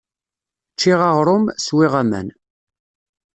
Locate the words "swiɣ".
1.65-1.93